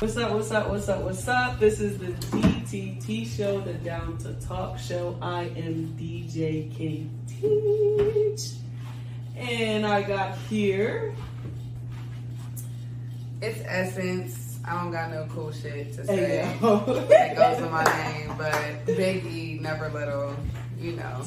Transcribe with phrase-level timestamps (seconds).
[0.00, 1.60] What's up, what's up, what's up, what's up?
[1.60, 5.18] This is the DTT show, the Down to Talk show.
[5.20, 8.52] I am DJ King Teach.
[9.36, 11.14] And I got here.
[13.42, 14.58] It's Essence.
[14.64, 16.16] I don't got no cool shit to say.
[16.16, 20.34] Hey, it goes with my name, but Big E, never little,
[20.78, 21.22] you know.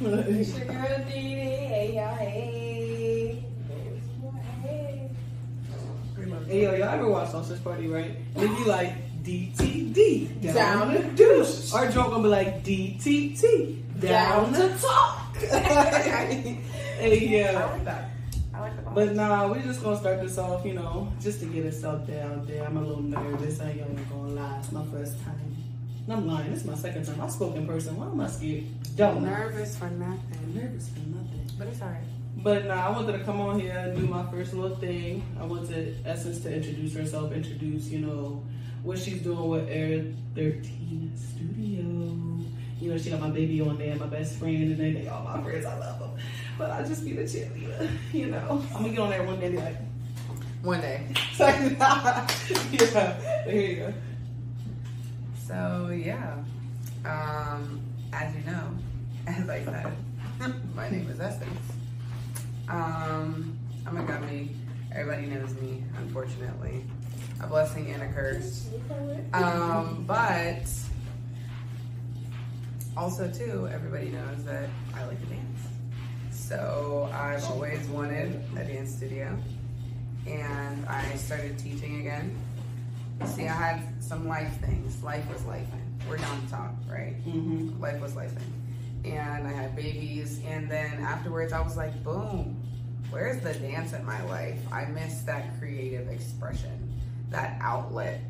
[0.00, 1.34] It's your Dee Dee.
[1.44, 3.44] Hey y'all, hey.
[4.62, 5.10] Hey.
[6.46, 8.12] Hey, yo, y'all ever watch Sausage Party, right?
[8.34, 11.72] They be like DTD, down, Down to to deuce.
[11.72, 15.36] Our joke gonna be like DTT, down, Down to talk.
[15.36, 16.60] hey,
[17.00, 17.66] I yeah.
[17.66, 18.10] like that.
[18.52, 18.94] I like the vibe.
[18.94, 22.06] But nah, we just gonna start this off, you know, just to get us out
[22.06, 22.64] there, out there.
[22.64, 23.60] I'm a little nervous.
[23.60, 24.58] I ain't gonna lie.
[24.58, 25.56] It's my first time.
[26.04, 26.50] And I'm lying.
[26.50, 27.20] This is my second time.
[27.22, 27.96] I spoke in person.
[27.96, 28.64] Why am I scared?
[28.96, 30.54] Don't nervous for I'm nothing.
[30.54, 31.50] nervous for nothing.
[31.58, 32.04] But it's alright.
[32.44, 35.24] But nah, I wanted to come on here and do my first little thing.
[35.40, 38.44] I wanted Essence to introduce herself, introduce, you know,
[38.82, 41.84] what she's doing with Era 13 Studio.
[42.78, 45.24] You know, she got my baby on there, my best friend, and then they all
[45.24, 45.64] my friends.
[45.64, 46.10] I love them.
[46.58, 48.62] But I just be the cheerleader, you know.
[48.74, 49.78] I'm gonna get on there one day and be like,
[50.62, 51.06] One day.
[51.38, 53.94] yeah, there you go.
[55.48, 56.36] So yeah.
[57.06, 57.80] Um,
[58.12, 58.68] as you know,
[59.26, 61.73] as I said, my name is Essence.
[62.68, 64.48] Um, I'm a Gunby.
[64.92, 66.84] Everybody knows me, unfortunately.
[67.40, 68.68] A blessing and a curse.
[69.32, 70.66] Um, but
[72.96, 75.60] also too, everybody knows that I like to dance.
[76.30, 79.36] So I've always wanted a dance studio,
[80.26, 82.36] and I started teaching again.
[83.26, 85.02] See, I had some life things.
[85.02, 85.66] Life was life.
[86.08, 87.16] We're down to talk, right?
[87.26, 87.80] Mm-hmm.
[87.80, 88.32] Life was life.
[89.04, 92.60] And I had babies, and then afterwards, I was like, boom.
[93.10, 94.58] Where's the dance in my life?
[94.72, 96.92] I miss that creative expression,
[97.30, 98.20] that outlet.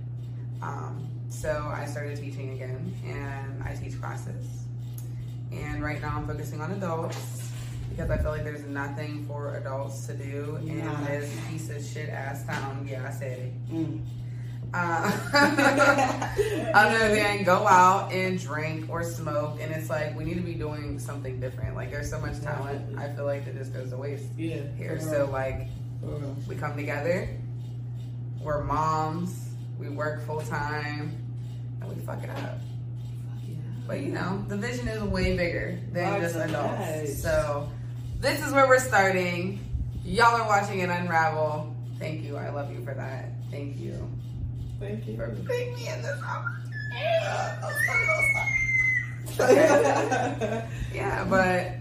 [0.60, 4.46] Um, so I started teaching again, and I teach classes.
[5.52, 7.50] And right now I'm focusing on adults
[7.90, 11.04] because I feel like there's nothing for adults to do in Nah.
[11.04, 12.86] this piece of shit ass town.
[12.90, 13.70] Yeah, I said it.
[13.72, 14.00] Mm.
[14.74, 15.10] Uh,
[16.74, 20.54] other than go out and drink or smoke, and it's like we need to be
[20.54, 21.74] doing something different.
[21.76, 24.62] Like there's so much talent, I feel like that just goes to waste Yeah.
[24.76, 24.98] here.
[25.00, 25.68] So like
[26.48, 27.28] we come together,
[28.42, 29.48] we're moms,
[29.78, 31.16] we work full time,
[31.80, 32.58] and we fuck it up.
[33.86, 37.22] But you know, the vision is way bigger than just adults.
[37.22, 37.70] So
[38.18, 39.60] this is where we're starting.
[40.04, 41.74] Y'all are watching it unravel.
[41.98, 42.36] Thank you.
[42.36, 43.30] I love you for that.
[43.50, 44.10] Thank you
[44.80, 45.16] Thank you.
[45.16, 46.20] for putting me in this
[50.94, 51.72] Yeah, but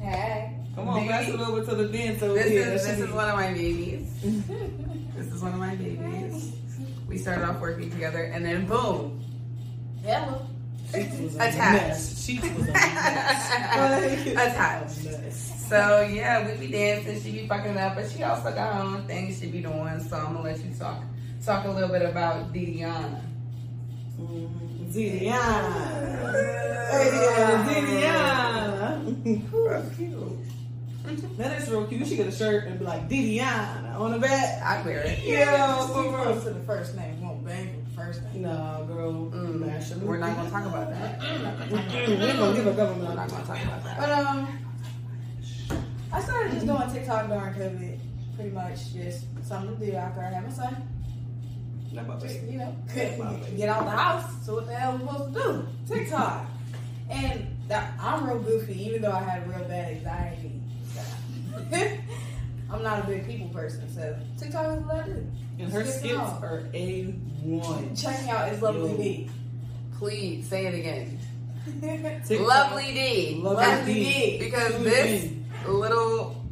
[0.00, 0.54] Hey.
[0.74, 1.08] Come on, Me?
[1.08, 2.62] pass it over to the dance over this here.
[2.68, 4.10] is That this is one of my babies.
[5.16, 6.52] This is one of my babies.
[7.08, 9.20] We started off working together, and then boom,
[10.04, 10.46] Hello.
[10.94, 11.58] Sheets a Attached.
[11.58, 12.28] mess.
[12.28, 14.32] Was a mess.
[14.32, 15.52] Attached.
[15.68, 19.06] So yeah, we be dancing, she be fucking up, but she also got her own
[19.06, 20.00] thing she be doing.
[20.00, 21.02] So I'm gonna let you talk
[21.44, 23.20] talk a little bit about Didiana.
[24.18, 26.32] Zidiana.
[26.90, 27.10] Hey,
[27.66, 29.04] Zidiana.
[29.68, 30.16] That's cute.
[31.38, 32.00] That is real cute.
[32.00, 34.62] You should get a shirt and be like Didiana on the back.
[34.62, 35.20] I wear it.
[35.24, 36.40] Yeah, for keep real.
[36.40, 37.20] to the first name.
[37.22, 38.42] Won't bang with the first name.
[38.42, 39.30] Nah, girl.
[39.30, 41.20] Mm, Mash we're not gonna talk about that.
[41.20, 43.84] We're not gonna talk about We ain't gonna give a We're not gonna talk about
[43.84, 43.98] that.
[43.98, 44.48] But um,
[46.12, 47.98] I started just doing TikTok during COVID.
[48.34, 50.76] Pretty much just something to do after I had my son.
[51.92, 52.52] Not my Just, baby.
[52.52, 54.30] you know, couldn't get out the house.
[54.44, 55.94] So what the hell am I supposed to do?
[55.94, 56.46] TikTok.
[57.10, 60.60] and that, I'm real goofy, even though I had real bad anxiety.
[62.70, 65.26] I'm not a big people person, so TikTok is what I do.
[65.58, 66.42] And her Skip skits off.
[66.42, 67.04] are a
[67.42, 67.96] one.
[67.96, 68.96] Check me out, it's Lovely Yo.
[68.96, 69.30] D.
[69.98, 71.18] Please say it again.
[72.26, 72.46] TikTok.
[72.48, 73.40] Lovely D.
[73.42, 74.04] Lovely Lovely D.
[74.04, 74.38] D.
[74.38, 75.42] Because Lovely this D.
[75.66, 76.44] little,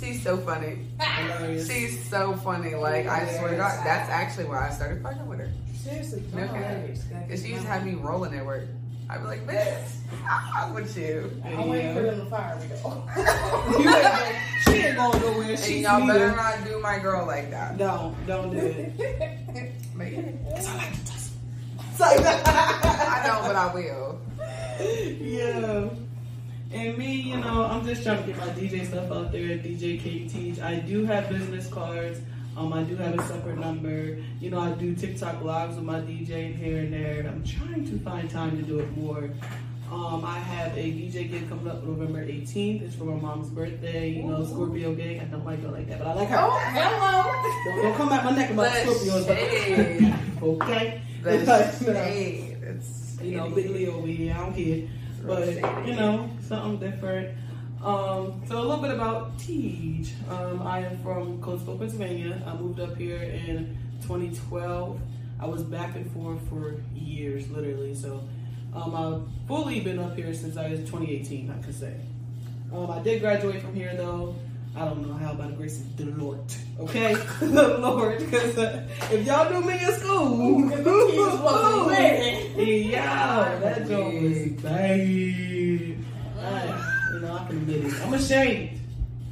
[0.00, 0.78] she's so funny.
[1.66, 2.74] She's so funny.
[2.74, 5.50] Like I swear to God, that's actually why I started fucking with her.
[5.74, 6.56] Seriously, No don't cap.
[6.64, 7.04] hilarious.
[7.28, 8.68] Cause she used to have me rolling at work.
[9.08, 9.88] I'd be like, bitch,
[10.28, 11.42] I'm with you.
[11.44, 13.02] I'm waiting for them to fire me though.
[13.80, 15.50] You ain't gonna- she ain't going nowhere.
[15.50, 17.76] And She's y'all better not do my girl like that.
[17.78, 18.92] Don't, don't do it.
[19.96, 20.20] But yeah,
[20.56, 21.32] It's like to test.
[22.00, 24.20] I know, but I will.
[25.20, 25.88] yeah.
[26.72, 29.62] And me, you know, I'm just trying to get my DJ stuff out there at
[29.64, 30.60] DJ K Teach.
[30.60, 32.20] I do have business cards.
[32.56, 34.18] Um, I do have a separate number.
[34.40, 37.26] You know, I do TikTok lives with my DJ here and there.
[37.26, 39.30] I'm trying to find time to do it more.
[39.90, 42.82] Um, I have a DJ gig coming up November 18th.
[42.82, 44.10] It's for my mom's birthday.
[44.10, 45.18] You know, Scorpio gang.
[45.20, 46.36] I don't like her like that, but I like her.
[46.38, 47.74] Oh, hello.
[47.74, 49.26] Don't, don't come at my neck about The Scorpios.
[49.26, 50.14] shade.
[50.42, 51.02] okay?
[51.24, 52.58] The Because, shade.
[52.62, 54.34] It's You know, big Leo over here.
[54.34, 54.88] I don't care.
[55.26, 57.38] But, you know, something different.
[57.82, 60.10] Um, so a little bit about Teej.
[60.28, 62.42] Um, I am from Coatesville, Pennsylvania.
[62.46, 65.00] I moved up here in 2012.
[65.38, 67.94] I was back and forth for years, literally.
[67.94, 68.22] So
[68.74, 71.94] um, I've fully been up here since I was 2018, I could say.
[72.72, 74.34] Um, I did graduate from here though.
[74.76, 76.38] I don't know how by the grace of the Lord,
[76.78, 78.18] okay, the Lord.
[78.18, 80.84] Because uh, if y'all knew me in school, kids
[81.40, 82.88] wasn't ready.
[82.92, 85.59] yeah, that joke was bad.
[86.52, 88.00] I, you know, I can admit it.
[88.02, 88.80] I'm ashamed.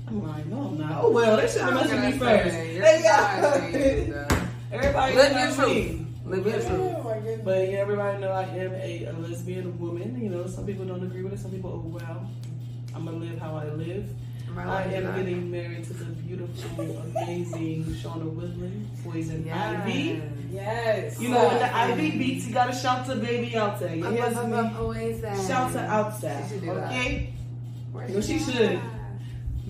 [0.06, 1.04] I'm like, no, I'm not.
[1.04, 2.54] Oh well, they should have mentioned me first.
[2.56, 3.44] They got
[4.72, 5.84] everybody Live knows your me.
[5.88, 6.06] truth.
[6.24, 6.94] Live your truth.
[6.96, 7.40] Oh my goodness.
[7.44, 10.20] But yeah, everybody know I am a, a lesbian woman.
[10.22, 11.40] You know, some people don't agree with it.
[11.40, 12.30] Some people, oh well,
[12.94, 14.08] I'm gonna live how I live.
[14.56, 16.84] I am getting married to the beautiful,
[17.16, 20.22] amazing Shauna Woodland, Poison Ivy.
[20.50, 21.20] Yes.
[21.20, 23.94] You know, when the Ivy beats, you gotta shout to baby out there.
[23.94, 24.56] You I'm hear up, up, me?
[24.56, 25.36] up, always there.
[25.46, 26.86] Shout to out there, She that.
[26.86, 27.32] okay?
[27.92, 28.52] Where's No, she that?
[28.52, 28.80] should.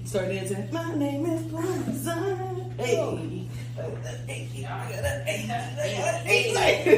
[0.06, 0.68] Start dancing.
[0.72, 2.70] My name is Blossom.
[2.78, 2.96] Hey.
[2.98, 3.18] Oh.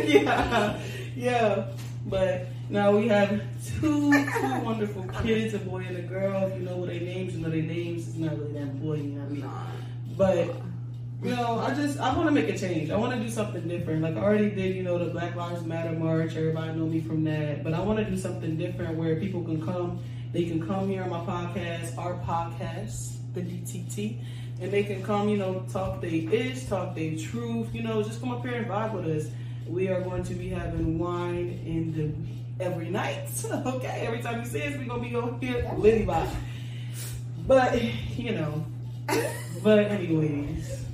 [0.06, 0.79] yeah,
[1.17, 1.65] yeah.
[2.06, 6.46] But now we have two two wonderful kids, a boy and a girl.
[6.46, 8.08] If you know what their names, you know their names.
[8.08, 10.17] It's not really that important, you know what I mean?
[10.17, 12.90] But you know, I just I want to make a change.
[12.90, 14.02] I want to do something different.
[14.02, 16.37] Like I already did, you know, the Black Lives Matter march.
[16.37, 17.64] Everybody know me from that.
[17.64, 20.02] But I want to do something different where people can come.
[20.32, 24.22] They can come here on my podcast, our podcast, the DTT,
[24.61, 27.75] and they can come, you know, talk they ish, talk they truth.
[27.75, 29.32] You know, just come up here and vibe with us.
[29.67, 33.29] We are going to be having wine in the every night.
[33.67, 36.31] okay, every time you see us, we're gonna be going here Liddy vibe.
[37.47, 37.83] But
[38.19, 38.65] you know.
[39.62, 40.85] But anyways,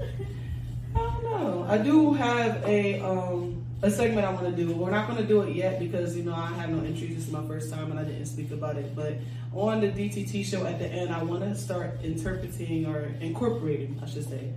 [0.94, 1.66] I don't know.
[1.68, 4.74] I do have a um a segment I want to do.
[4.74, 7.14] We're not going to do it yet because you know I have no entries.
[7.14, 8.96] This is my first time and I didn't speak about it.
[8.96, 9.18] But
[9.52, 14.06] on the DTT show at the end, I want to start interpreting or incorporating, I
[14.06, 14.52] should say.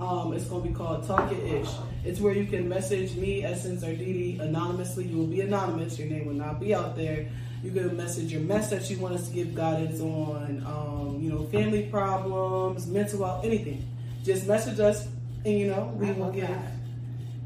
[0.00, 1.68] Um, it's going to be called Talk It Ish.
[2.04, 5.04] It's where you can message me, Essence, or Dee Dee anonymously.
[5.06, 5.98] You will be anonymous.
[5.98, 7.28] Your name will not be out there.
[7.62, 11.28] You can message your mess that you want us to give guidance on, um, you
[11.30, 13.86] know, family problems, mental health, anything.
[14.24, 15.06] Just message us,
[15.44, 16.48] and you know, we I will give.
[16.48, 16.72] that.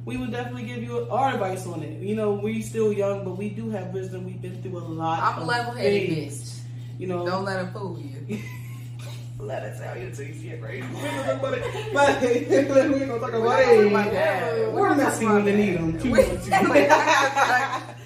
[0.05, 2.01] We will definitely give you our advice on it.
[2.01, 4.25] You know, we still young, but we do have wisdom.
[4.27, 5.21] We've been through a lot.
[5.21, 6.63] I'm of level-headed, things.
[6.99, 8.39] You know, Don't let him fool you.
[9.47, 10.83] let us tell you until you see it, right?
[10.93, 11.93] We ain't gonna talk about it.
[11.95, 14.13] But we ain't gonna talk We're about not gonna talk about it.
[14.13, 14.75] dad.
[14.75, 15.93] We're not messy talking when you about need 'em.
[15.93, 16.01] dad.
[16.03, 16.29] Too We- much.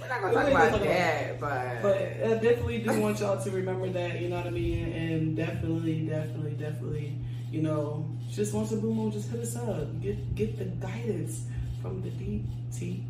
[0.00, 3.88] We're not gonna talk about gonna but But I definitely do want y'all to remember
[3.90, 4.93] that, you know what I mean?
[4.93, 7.14] And definitely, definitely, definitely,
[7.52, 10.00] you know, just once a blue moon, just hit us up.
[10.02, 11.43] Get get the guidance
[11.82, 13.00] from the DTT.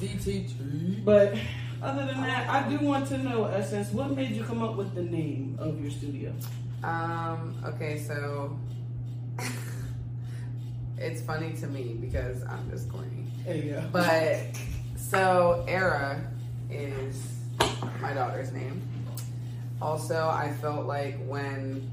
[0.00, 1.04] DTT.
[1.04, 1.34] But
[1.82, 4.94] other than that, I do want to know, Essence, what made you come up with
[4.94, 6.32] the name of your studio?
[6.82, 8.58] Um, okay, so
[10.98, 13.26] it's funny to me because I'm just corny.
[13.44, 13.84] There you go.
[13.92, 14.38] But
[14.96, 16.20] so Era
[16.70, 17.38] is
[18.00, 18.82] my daughter's name.
[19.80, 21.88] Also, I felt like when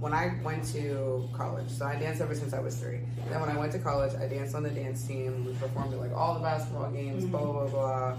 [0.00, 3.00] when I went to college, so I danced ever since I was three.
[3.30, 5.44] Then when I went to college, I danced on the dance team.
[5.44, 8.16] We performed at like all the basketball games, blah blah blah blah.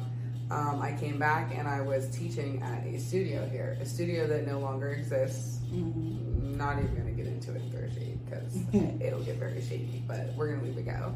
[0.52, 4.48] Um, I came back and I was teaching at a studio here, a studio that
[4.48, 5.60] no longer exists.
[5.72, 6.58] Mhm.
[6.58, 8.56] Not even gonna get into it in Thursday because
[9.02, 11.14] it'll get very shady, but we're gonna leave it go.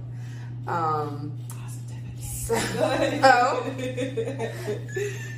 [0.72, 1.38] Um,
[2.20, 2.56] so,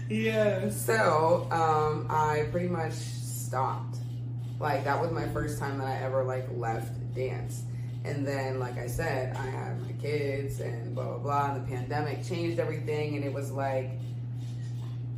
[0.10, 0.70] yeah.
[0.70, 3.98] so um, I pretty much stopped.
[4.60, 7.64] Like that was my first time that I ever like left dance.
[8.06, 11.52] And then, like I said, I had my kids and blah blah blah.
[11.56, 13.90] And the pandemic changed everything, and it was like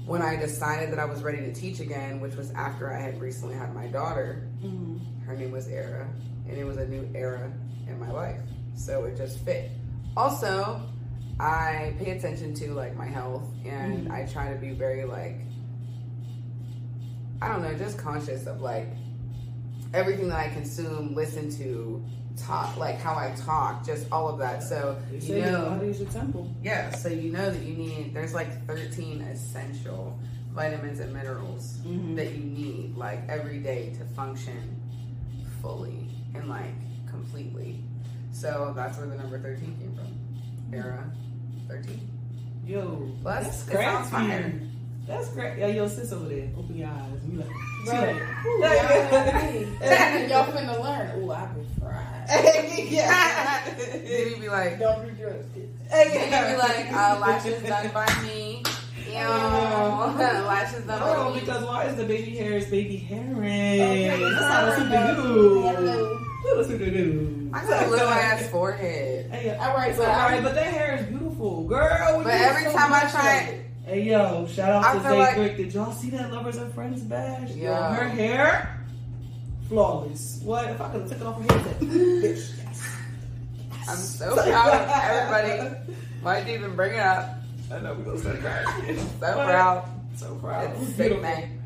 [0.05, 3.19] when I decided that I was ready to teach again, which was after I had
[3.19, 4.47] recently had my daughter.
[4.63, 4.99] Mhm.
[5.25, 6.07] Her name was Era,
[6.47, 7.51] and it was a new era
[7.87, 8.39] in my life.
[8.75, 9.69] So it just fit.
[10.15, 10.81] Also,
[11.39, 14.11] I pay attention to like my health, and Mhm.
[14.11, 15.41] I try to be very like
[17.41, 18.87] I don't know, just conscious of like
[19.93, 22.03] everything that I consume, listen to,
[22.37, 24.61] talk, like how I talk, just all of that.
[24.63, 26.53] So you your know, body is your temple.
[26.61, 26.91] yeah.
[26.91, 28.13] So you know that you need.
[28.13, 30.19] There's like 13 essential
[30.53, 32.15] vitamins and minerals Mhm.
[32.15, 34.79] that you need like every day to function
[35.61, 36.73] fully and like
[37.09, 37.83] completely.
[38.31, 40.73] So that's where the number 13 came from.
[40.77, 41.09] Era
[41.67, 41.99] 13.
[42.65, 44.27] Yo, Plus, that's it sounds crafty.
[44.27, 44.61] fire.
[45.07, 45.57] That's great.
[45.57, 46.49] Yeah, yo, sis over there.
[46.57, 47.21] Open your eyes.
[47.91, 48.15] We Right.
[50.29, 51.21] y'all, hey, finna learn.
[51.23, 52.89] Ooh, I've been fried.
[52.89, 53.63] yeah.
[53.77, 55.45] Then you be like, Don't do drugs.
[55.89, 58.63] then you be like, uh, lashes done by me.
[59.07, 59.13] Ew.
[59.13, 61.39] lashes done by Oh, me.
[61.39, 63.37] because why is the baby hair is baby hairing?
[63.37, 65.61] Okay, That's how it's sorry, supposed to do.
[65.61, 66.19] Hello.
[66.55, 67.49] That's what they do.
[67.53, 69.31] I got a little ass forehead.
[69.31, 69.65] Hey, yeah.
[69.67, 72.21] All right, But, so all right, but that hair is beautiful, girl.
[72.23, 73.66] But every so time I try- of it.
[73.87, 75.55] Hey yo, shout out to Zay like- Brick.
[75.57, 77.51] Did y'all see that Lovers and Friends bash?
[77.51, 77.95] Yeah.
[77.95, 78.77] her hair,
[79.69, 80.41] flawless.
[80.43, 81.79] What if I could have took it off her head?
[81.79, 82.97] Bitch, yes.
[83.87, 85.93] I'm so proud of everybody.
[86.21, 87.35] Why'd you even bring it up?
[87.71, 88.97] I know we gonna start crying.
[88.97, 89.89] So proud.
[90.17, 90.63] So proud.
[90.81, 91.23] It's Beautiful.
[91.23, 91.61] sickening.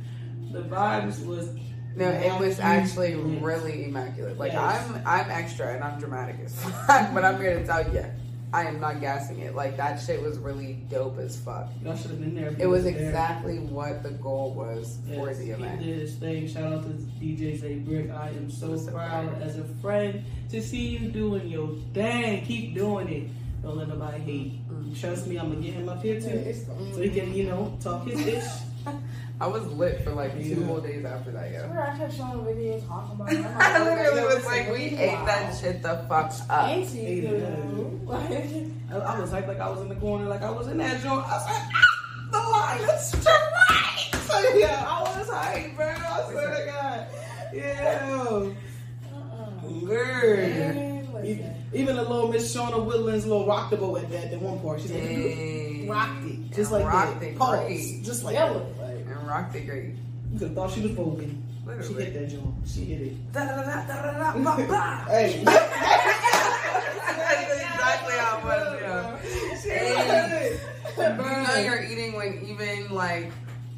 [0.51, 1.49] The vibes was
[1.95, 4.37] No, it was actually really immaculate.
[4.37, 4.87] Like Yes.
[4.89, 6.53] I'm, I'm extra and I'm dramatic as
[6.85, 8.05] fuck, but I'm here to tell you,
[8.53, 9.55] I am not gassing it.
[9.55, 11.69] Like that shit was really dope as fuck.
[11.83, 12.53] Y'all should have been there.
[12.59, 12.93] It was there.
[12.95, 15.79] exactly what the goal was for Yes, the he event.
[15.81, 16.47] did his thing.
[16.47, 18.11] Shout out to DJ Zay Brick.
[18.11, 22.43] I am so So proud as a friend to see you doing your thing.
[22.45, 23.29] Keep doing it.
[23.63, 24.69] Don't let nobody hate.
[24.69, 24.99] Mm.
[24.99, 26.53] Trust me, I'm gonna get him up here too,
[26.93, 28.43] so he can, you know, talk his ish.
[29.41, 31.63] I was lit for like two whole days after that, yo.
[31.71, 33.37] I kept showing videos talking about it.
[33.39, 35.01] I'm like, I literally yo, was like, we wow.
[35.01, 36.69] ate that shit the fuck up.
[36.69, 38.05] Ain't you Ate?
[38.05, 38.29] Like,
[38.91, 41.01] I, I was hyped like I was in the corner, like I was in that
[41.01, 41.25] joint.
[41.25, 42.37] I was like, ah, the
[42.85, 44.21] Lions strike.
[44.25, 45.87] So yeah, I was hyped, bro.
[45.87, 47.07] I swear to God.
[47.51, 48.53] Yeah.
[49.11, 49.69] uh-uh.
[49.85, 50.37] Good.
[50.49, 51.07] Man.
[51.25, 54.59] Even, even the little Miss Shauna Woodland's little rock the boat at that, that one
[54.59, 54.81] part.
[54.81, 55.87] She's like, Dang.
[55.87, 56.51] rocked it.
[56.51, 57.25] Just like Rocked that.
[57.29, 57.59] it Pause.
[57.65, 58.03] great.
[58.03, 58.80] Just like Yellow, that.
[59.31, 59.95] Like, rocked great.
[60.31, 61.37] You could have thought she was voguing.
[61.87, 62.53] She hit that joint.
[62.67, 63.13] She hit it.
[63.33, 63.39] Hey.
[65.43, 65.53] That's
[67.53, 69.17] exactly how it was, yo.
[69.61, 69.95] She Hey.
[69.95, 70.59] hit it.
[70.97, 71.03] You
[71.47, 73.31] know you're eating when even like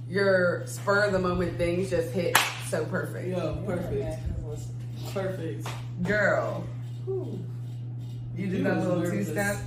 [0.10, 3.28] your spur of the moment things just hit so perfect.
[3.28, 4.20] Yo, perfect.
[5.14, 5.68] Perfect.
[6.04, 6.66] Girl,
[8.36, 9.58] you did that little two step.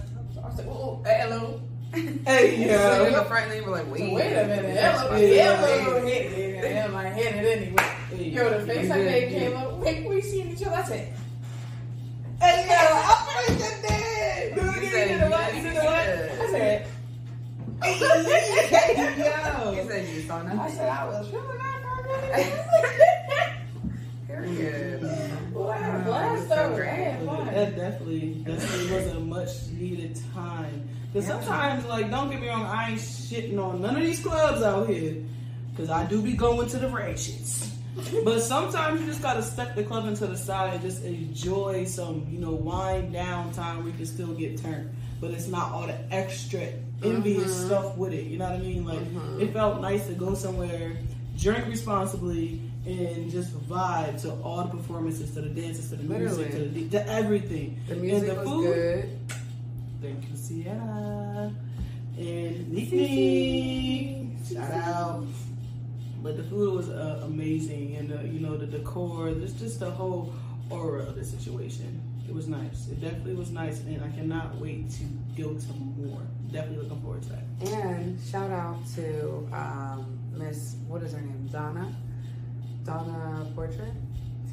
[0.45, 1.61] I said, oh, hello.
[1.93, 3.25] Hey, So you're in the yo.
[3.25, 4.01] front and you were like, wait.
[4.01, 4.77] So wait a minute.
[4.79, 5.17] Hello.
[5.17, 5.57] Yeah.
[5.57, 6.05] Hello.
[6.07, 6.65] Hit it.
[6.65, 8.33] And I hit it anyway.
[8.33, 9.73] Yo, the face I made you came up.
[9.79, 10.77] Wait, we seen each other.
[10.77, 11.13] I said,
[12.41, 12.75] Hey, yo.
[12.93, 14.57] I'm freaking dead.
[14.57, 15.55] You Dude, said you did what?
[15.55, 15.85] you You did did.
[15.85, 15.97] what?
[15.97, 16.87] I said,
[17.83, 17.93] Hey,
[19.77, 22.57] You said you saw I said I was feeling that for a minute.
[24.27, 25.03] Period.
[25.57, 26.73] Well, I had a Oh, blast it's so though.
[26.75, 26.89] I great.
[26.91, 27.47] had fun.
[27.47, 30.87] That definitely, definitely was a much needed time.
[31.17, 31.41] Because Yeah.
[31.41, 34.87] sometimes, like, don't get me wrong, I ain't shitting on none of these clubs out
[34.87, 35.17] here.
[35.71, 37.71] Because I do be going to the ratchets.
[38.23, 42.27] but sometimes you just gotta step the club into the side and just enjoy some,
[42.31, 44.91] you know, wind down time where you can still get turned.
[45.19, 46.69] But it's not all the extra
[47.03, 47.65] envious Mhm.
[47.67, 48.25] stuff with it.
[48.25, 48.85] You know what I mean?
[48.85, 49.41] Like, Mhm.
[49.41, 50.99] it felt nice to go somewhere,
[51.39, 56.51] drink responsibly, and just vibe to all the performances, to the dances, to the music,
[56.53, 57.79] to, the, to everything.
[57.89, 59.09] The music and the was food, good.
[60.01, 61.53] Thank you, Sierra.
[62.19, 64.31] And Nikki.
[64.53, 65.27] Shout out.
[66.23, 69.91] But the food was uh, amazing, and uh, you know the decor, just just the
[69.91, 70.33] whole
[70.71, 72.03] aura of the situation.
[72.29, 72.89] It was nice.
[72.89, 75.05] It definitely was nice, and I cannot wait to
[75.41, 76.23] go to more.
[76.51, 77.73] Definitely looking forward to that.
[77.73, 81.49] And shout out to um, Miss, what is her name?
[81.53, 81.95] Donna?
[82.85, 83.93] Donna Portrait?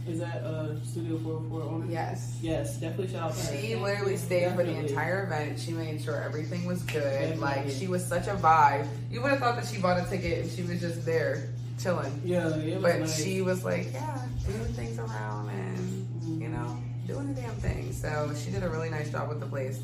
[0.08, 1.86] Is that uh, Studio 404 owner?
[1.90, 2.38] Yes.
[2.42, 3.58] Yes, definitely shout out to her.
[3.62, 5.58] She literally stayed for the entire event.
[5.60, 7.04] She made sure everything was good.
[7.04, 7.38] Definitely.
[7.40, 8.88] Like she was such a vibe.
[9.10, 11.48] You would have thought that she bought a ticket and she was just there
[11.80, 12.22] chilling.
[12.26, 12.50] Yeah,
[12.82, 13.24] But nice.
[13.24, 17.94] she was like, yeah, doing things around and you know, doing the damn thing.
[17.94, 19.80] So she did a really nice job with the place.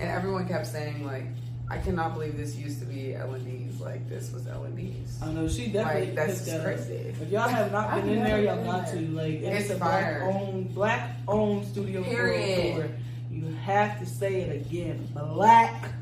[0.00, 1.26] And everyone kept saying like,
[1.70, 3.80] I cannot believe this used to be L and D's.
[3.80, 5.18] Like this was L and D's.
[5.22, 6.64] I know she definitely Like that's picked just that up.
[6.66, 6.94] crazy.
[7.22, 9.00] If y'all have not I've been in there, y'all got to.
[9.00, 12.72] Like it's, It's a black owned black owned studio Period.
[12.74, 12.96] 404.
[13.30, 15.08] You have to say it again.
[15.14, 15.92] Black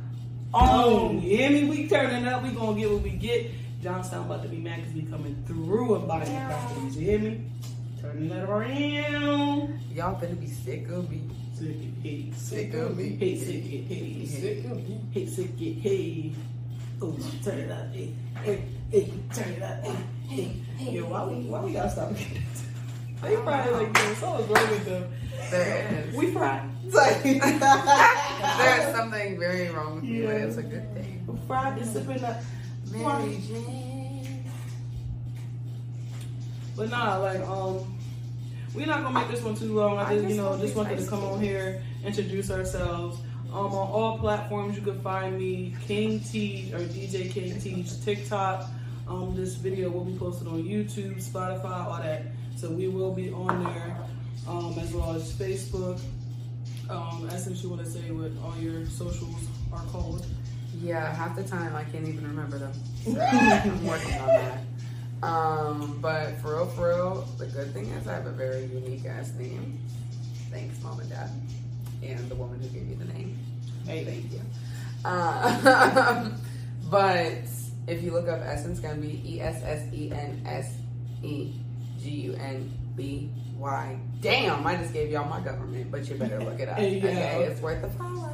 [0.54, 1.22] owned.
[1.22, 1.64] You hear me?
[1.68, 3.50] We turning up, we gonna get what we get.
[3.82, 6.96] Johnstown about to be mad because we coming through and buying the properties.
[6.96, 7.44] You hear me?
[8.00, 9.78] Turning that around.
[9.94, 11.22] Y'all better be sick of me.
[11.58, 13.16] Sick it, hey, Sick of me.
[13.18, 15.00] hey, sick it, hey, Sick of me.
[15.10, 16.32] hey, sick it, hey.
[17.02, 18.12] Oh, turn it up, hey,
[18.44, 18.62] hey,
[18.92, 19.96] hey, turn it up, hey,
[20.76, 20.90] hey.
[20.92, 22.12] Yo, why we, why we gotta stop?
[23.22, 25.12] They probably like, yo, something's wrong with them.
[25.50, 26.14] There is.
[26.14, 26.70] We fried.
[26.92, 31.24] There's something very wrong with you, but it's a good thing.
[31.26, 32.36] we fried this up.
[32.92, 34.44] Mary Jane.
[36.76, 37.97] But nah, like, um,
[38.74, 39.98] we're not gonna make this one too long.
[39.98, 43.18] I just, you know, just wanted to come on here, introduce ourselves.
[43.50, 48.68] Um, on all platforms, you can find me King T or DJ King Teach, TikTok,
[49.08, 52.26] Um, this video will be posted on YouTube, Spotify, all that.
[52.56, 53.96] So we will be on there,
[54.46, 55.98] um, as well as Facebook.
[56.90, 60.26] Um, Essence, you want to say what all your socials are called?
[60.82, 62.72] Yeah, half the time I can't even remember them.
[63.06, 64.60] I'm working on that.
[65.22, 69.04] Um, but for real, for real, the good thing is I have a very unique
[69.06, 69.78] ass name.
[70.50, 71.30] Thanks, mom and dad,
[72.02, 73.38] and the woman who gave me the name.
[73.84, 74.40] Hey, Thank you.
[75.04, 76.30] Uh,
[76.90, 77.42] but
[77.86, 80.72] if you look up Essence, be E S S E N S
[81.22, 81.52] E
[82.00, 83.98] G U N B Y.
[84.20, 86.78] Damn, I just gave y'all my government, but you better look it up.
[86.78, 88.30] Okay, it's worth a follow.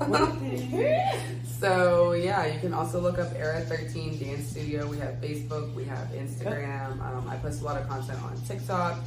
[1.60, 4.86] so yeah, you can also look up Era 13 Dance Studio.
[4.86, 7.00] We have Facebook, we have Instagram.
[7.00, 8.98] Um, I post a lot of content on TikTok.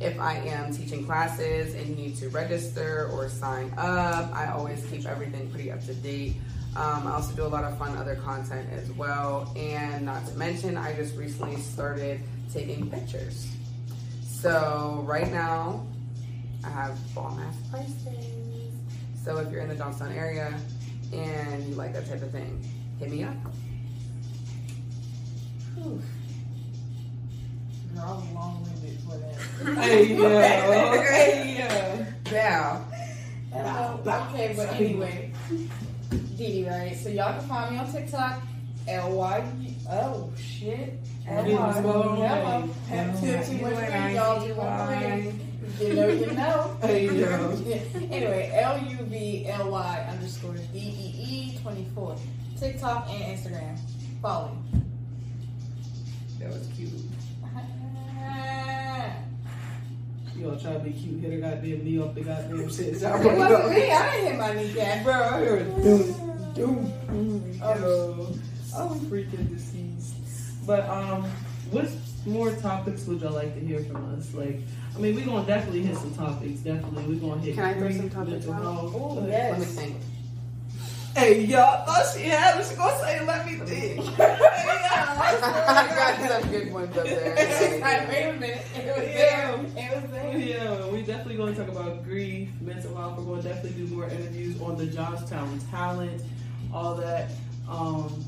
[0.00, 4.84] If I am teaching classes and you need to register or sign up, I always
[4.86, 6.36] keep everything pretty up to date.
[6.76, 9.50] Um, I also do a lot of fun other content as well.
[9.56, 12.20] And not to mention, I just recently started
[12.52, 13.50] taking pictures.
[14.22, 15.86] So right now,
[16.62, 18.35] I have bomb ass prices.
[19.26, 20.54] So if you're in the Johnstown area
[21.12, 22.62] and you like that type of thing,
[23.00, 23.34] hit me up.
[25.74, 26.00] Whew.
[27.92, 29.82] Girl, I was long-winded for that.
[29.82, 31.02] Hey, yeah.
[31.10, 32.06] Hey, yeah.
[32.30, 32.84] Yeah.
[33.52, 36.96] Um, okay, but anyway, Dee Dee, right?
[36.96, 38.40] So y'all can find me on TikTok,
[38.86, 39.44] L Y.
[39.90, 41.80] Oh shit, L Yeah, Y.
[41.80, 42.68] well, Yellow.
[42.90, 45.45] Have two too much y'all too much green.
[45.80, 46.76] You know, you know.
[46.82, 47.78] Hey, yeah.
[48.10, 51.14] anyway, L U V L Y underscore D E
[51.54, 52.16] E twenty four.
[52.58, 53.78] TikTok and Instagram.
[54.22, 54.80] Follow me.
[56.40, 56.90] That was cute.
[60.36, 62.88] You all try to be cute, hit her goddamn knee off the goddamn shit.
[62.88, 63.90] It wasn't me.
[63.90, 65.02] I didn't hit my kneecap.
[65.02, 67.60] Bro, I heard doom, doom.
[67.62, 68.36] Oh.
[68.74, 70.14] Oh, I'm freaking deceased.
[70.66, 71.24] But um,
[71.70, 71.86] what
[72.26, 74.32] more topics would y'all like to hear from us?
[74.34, 74.60] Like,
[74.94, 76.60] I mean, we're gonna definitely hit some topics.
[76.60, 77.54] Definitely, we're gonna hit.
[77.54, 78.62] Can I throw some topics mental out?
[78.62, 78.92] health.
[78.94, 79.50] Oh, Go yes.
[79.52, 79.96] Let me think.
[81.14, 82.66] Hey, y'all thought she had it.
[82.66, 84.36] She gonna say, "Let me think." hey,
[84.98, 87.80] I got some good ones up there.
[87.80, 88.66] Like, wait a minute.
[88.74, 89.54] It was there.
[89.76, 90.36] It was there.
[90.38, 93.16] Yeah, we definitely going to talk about grief, mental health.
[93.18, 96.22] We're going to definitely do more interviews on the Johnstown talent,
[96.72, 97.30] all that.
[97.68, 98.24] Um,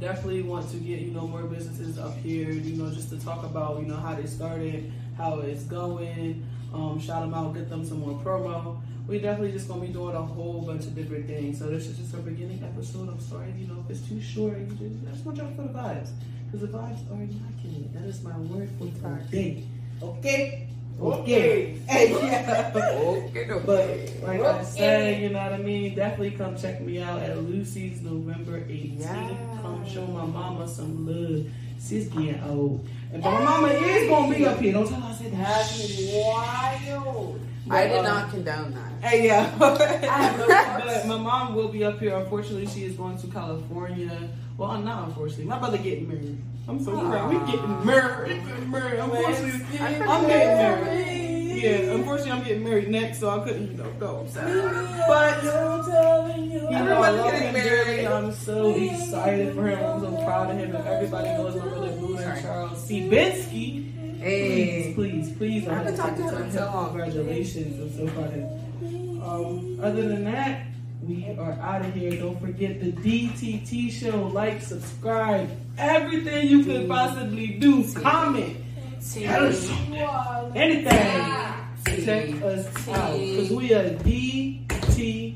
[0.00, 2.50] definitely want to get you know more businesses up here.
[2.50, 6.44] You know, just to talk about you know how they started, how it's going.
[6.72, 8.80] Um, shout them out, get them some more promo.
[9.06, 11.58] We definitely just gonna be doing a whole bunch of different things.
[11.58, 13.08] So this is just our beginning episode.
[13.08, 14.58] I'm sorry, you know, if it's too short.
[14.58, 16.10] You just, I just want y'all feel the vibes
[16.46, 17.92] because the vibes are immaculate.
[17.94, 19.64] That is my word for today.
[20.02, 20.66] Okay.
[21.00, 21.76] Okay.
[21.90, 22.70] Hey, yeah.
[22.74, 24.20] Okay, But okay.
[24.22, 25.94] like I said, you know what I mean?
[25.96, 29.00] Definitely come check me out at Lucy's November 18th.
[29.00, 29.69] Yeah.
[29.94, 31.46] Come show my mama some love.
[31.84, 32.86] She's getting old.
[33.12, 34.72] And but my mama is gonna be up here.
[34.72, 35.38] Don't tell her I said that.
[35.38, 37.40] That's wild.
[37.68, 39.08] I did But, uh, not condone that.
[39.08, 39.52] Hey, yeah.
[39.58, 42.16] but my mom will be up here.
[42.16, 44.28] Unfortunately, she is going to California.
[44.56, 45.46] Well, not unfortunately.
[45.46, 46.38] My brother getting married.
[46.68, 47.30] I'm so proud.
[47.30, 48.46] We getting married.
[48.46, 49.00] Getting married.
[49.00, 51.19] Unfortunately, I'm I'm getting married.
[51.60, 54.26] Yeah, unfortunately, I'm getting married next, so I couldn't, you know, go.
[54.34, 56.60] But you're telling you.
[56.70, 58.06] know, I love him dearly.
[58.06, 59.84] I'm so excited for him.
[59.84, 60.74] I'm so proud of him.
[60.74, 62.42] And everybody knows my brother Blue and.
[62.42, 64.18] Charles Sibinski.
[64.18, 64.92] Hey.
[64.94, 65.68] Please, please, please.
[65.68, 66.88] I haven't talked to him so long.
[66.88, 67.80] Congratulations.
[67.80, 69.22] I'm so proud of him.
[69.22, 70.66] Um, other than that,
[71.02, 72.12] we are out of here.
[72.12, 74.28] Don't forget the DTT show.
[74.28, 77.92] Like, subscribe, everything you can possibly do.
[77.94, 78.56] Comment,
[79.12, 79.94] tell us something.
[80.54, 81.49] anything.
[81.98, 83.18] Check us oh, out.
[83.18, 85.34] Because we are DTT.